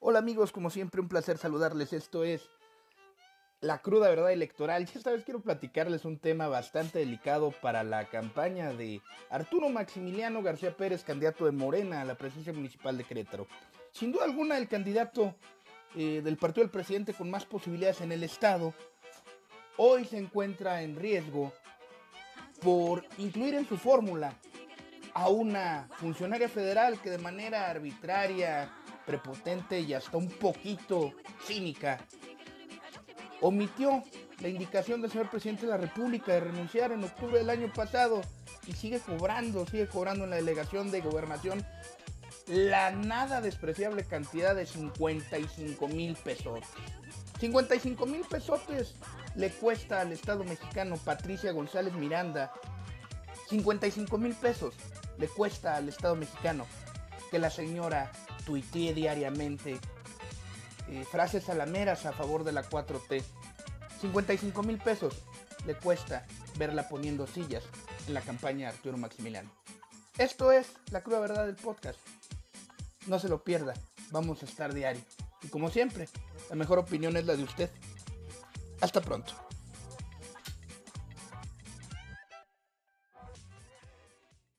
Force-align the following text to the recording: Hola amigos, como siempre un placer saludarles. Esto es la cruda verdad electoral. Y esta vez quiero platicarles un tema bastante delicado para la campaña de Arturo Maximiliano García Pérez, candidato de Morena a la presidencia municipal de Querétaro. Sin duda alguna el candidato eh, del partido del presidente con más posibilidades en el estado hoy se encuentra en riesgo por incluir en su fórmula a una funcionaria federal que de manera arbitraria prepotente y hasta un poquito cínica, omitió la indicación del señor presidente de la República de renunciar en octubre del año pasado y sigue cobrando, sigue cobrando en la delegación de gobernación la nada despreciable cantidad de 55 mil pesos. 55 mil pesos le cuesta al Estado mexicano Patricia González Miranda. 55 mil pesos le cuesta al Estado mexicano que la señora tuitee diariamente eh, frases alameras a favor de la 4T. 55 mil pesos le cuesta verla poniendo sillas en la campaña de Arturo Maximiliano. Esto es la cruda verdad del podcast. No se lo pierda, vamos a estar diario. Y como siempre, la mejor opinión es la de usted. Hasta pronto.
Hola 0.00 0.20
amigos, 0.20 0.52
como 0.52 0.70
siempre 0.70 1.00
un 1.00 1.08
placer 1.08 1.38
saludarles. 1.38 1.92
Esto 1.92 2.22
es 2.22 2.48
la 3.60 3.78
cruda 3.78 4.08
verdad 4.08 4.30
electoral. 4.30 4.82
Y 4.82 4.96
esta 4.96 5.10
vez 5.10 5.24
quiero 5.24 5.40
platicarles 5.40 6.04
un 6.04 6.18
tema 6.18 6.46
bastante 6.46 7.00
delicado 7.00 7.50
para 7.50 7.82
la 7.82 8.04
campaña 8.04 8.72
de 8.72 9.02
Arturo 9.28 9.68
Maximiliano 9.70 10.40
García 10.40 10.76
Pérez, 10.76 11.02
candidato 11.02 11.46
de 11.46 11.50
Morena 11.50 12.00
a 12.00 12.04
la 12.04 12.16
presidencia 12.16 12.52
municipal 12.52 12.96
de 12.96 13.02
Querétaro. 13.02 13.48
Sin 13.90 14.12
duda 14.12 14.24
alguna 14.24 14.56
el 14.56 14.68
candidato 14.68 15.34
eh, 15.96 16.20
del 16.22 16.36
partido 16.36 16.62
del 16.62 16.70
presidente 16.70 17.12
con 17.12 17.28
más 17.28 17.44
posibilidades 17.44 18.00
en 18.00 18.12
el 18.12 18.22
estado 18.22 18.74
hoy 19.78 20.04
se 20.04 20.18
encuentra 20.18 20.82
en 20.82 20.94
riesgo 20.94 21.52
por 22.60 23.04
incluir 23.18 23.54
en 23.54 23.66
su 23.66 23.76
fórmula 23.76 24.32
a 25.14 25.28
una 25.28 25.88
funcionaria 25.96 26.48
federal 26.48 27.00
que 27.00 27.10
de 27.10 27.18
manera 27.18 27.68
arbitraria 27.68 28.70
prepotente 29.08 29.80
y 29.80 29.94
hasta 29.94 30.18
un 30.18 30.28
poquito 30.28 31.14
cínica, 31.46 31.98
omitió 33.40 34.04
la 34.40 34.48
indicación 34.48 35.00
del 35.00 35.10
señor 35.10 35.30
presidente 35.30 35.62
de 35.62 35.72
la 35.72 35.78
República 35.78 36.32
de 36.32 36.40
renunciar 36.40 36.92
en 36.92 37.02
octubre 37.02 37.38
del 37.38 37.48
año 37.48 37.72
pasado 37.72 38.20
y 38.66 38.74
sigue 38.74 39.00
cobrando, 39.00 39.66
sigue 39.66 39.88
cobrando 39.88 40.24
en 40.24 40.30
la 40.30 40.36
delegación 40.36 40.90
de 40.90 41.00
gobernación 41.00 41.64
la 42.48 42.90
nada 42.90 43.40
despreciable 43.40 44.04
cantidad 44.04 44.54
de 44.54 44.66
55 44.66 45.88
mil 45.88 46.14
pesos. 46.16 46.60
55 47.40 48.04
mil 48.04 48.22
pesos 48.26 48.60
le 49.36 49.50
cuesta 49.50 50.02
al 50.02 50.12
Estado 50.12 50.44
mexicano 50.44 50.96
Patricia 50.98 51.52
González 51.52 51.94
Miranda. 51.94 52.52
55 53.48 54.18
mil 54.18 54.34
pesos 54.34 54.74
le 55.16 55.28
cuesta 55.28 55.76
al 55.76 55.88
Estado 55.88 56.14
mexicano 56.14 56.66
que 57.30 57.38
la 57.38 57.50
señora 57.50 58.10
tuitee 58.44 58.94
diariamente 58.94 59.78
eh, 60.88 61.04
frases 61.10 61.48
alameras 61.48 62.06
a 62.06 62.12
favor 62.12 62.44
de 62.44 62.52
la 62.52 62.64
4T. 62.64 63.22
55 64.00 64.62
mil 64.62 64.78
pesos 64.78 65.14
le 65.66 65.74
cuesta 65.74 66.26
verla 66.56 66.88
poniendo 66.88 67.26
sillas 67.26 67.64
en 68.06 68.14
la 68.14 68.20
campaña 68.20 68.68
de 68.68 68.76
Arturo 68.76 68.96
Maximiliano. 68.96 69.50
Esto 70.16 70.50
es 70.52 70.72
la 70.90 71.02
cruda 71.02 71.20
verdad 71.20 71.46
del 71.46 71.56
podcast. 71.56 71.98
No 73.06 73.18
se 73.18 73.28
lo 73.28 73.42
pierda, 73.42 73.74
vamos 74.10 74.42
a 74.42 74.46
estar 74.46 74.72
diario. 74.72 75.02
Y 75.42 75.48
como 75.48 75.70
siempre, 75.70 76.08
la 76.50 76.56
mejor 76.56 76.78
opinión 76.78 77.16
es 77.16 77.26
la 77.26 77.36
de 77.36 77.44
usted. 77.44 77.70
Hasta 78.80 79.00
pronto. 79.00 79.34